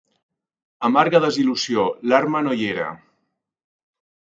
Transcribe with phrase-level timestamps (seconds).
[0.89, 1.85] Amarga desil·lusió!
[2.13, 2.93] L'arma no hi era.